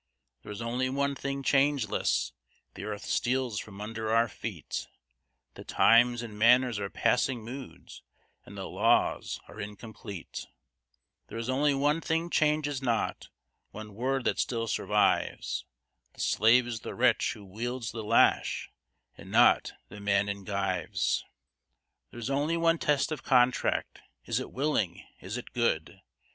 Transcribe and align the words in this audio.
There 0.41 0.51
is 0.51 0.63
only 0.63 0.89
one 0.89 1.13
thing 1.13 1.43
changeless: 1.43 2.33
the 2.73 2.85
earth 2.85 3.03
steals 3.03 3.59
from 3.59 3.79
under 3.79 4.09
our 4.09 4.27
feet, 4.27 4.87
The 5.53 5.63
times 5.63 6.23
and 6.23 6.39
manners 6.39 6.79
are 6.79 6.89
passing 6.89 7.45
moods, 7.45 8.01
and 8.43 8.57
the 8.57 8.65
laws 8.65 9.39
are 9.47 9.61
incomplete; 9.61 10.47
There 11.27 11.37
is 11.37 11.49
only 11.51 11.75
one 11.75 12.01
thing 12.01 12.31
changes 12.31 12.81
not, 12.81 13.29
one 13.69 13.93
word 13.93 14.23
that 14.23 14.39
still 14.39 14.65
survives 14.65 15.65
The 16.13 16.19
slave 16.21 16.65
is 16.65 16.79
the 16.79 16.95
wretch 16.95 17.33
who 17.33 17.45
wields 17.45 17.91
the 17.91 18.03
lash, 18.03 18.71
and 19.15 19.29
not 19.29 19.73
the 19.89 19.99
man 19.99 20.27
in 20.27 20.45
gyves! 20.45 21.23
There 22.09 22.19
is 22.19 22.31
only 22.31 22.57
one 22.57 22.79
test 22.79 23.11
of 23.11 23.21
contract: 23.21 24.01
is 24.25 24.39
it 24.39 24.51
willing, 24.51 25.05
is 25.19 25.37
it 25.37 25.53
good? 25.53 26.01